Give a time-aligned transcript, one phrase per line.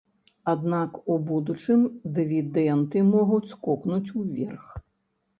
[0.51, 1.83] Аднак у будучым
[2.15, 4.65] дывідэнды могуць скокнуць уверх.